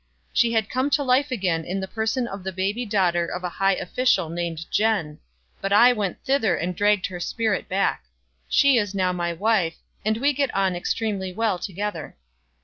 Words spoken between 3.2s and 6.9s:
of a high official named Jen; but I went thither and